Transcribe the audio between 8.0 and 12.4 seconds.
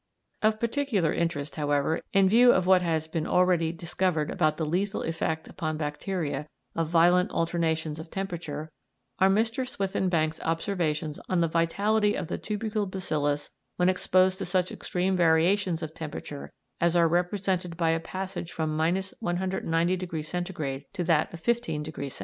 temperature, are Mr. Swithinbank's observations on the vitality of the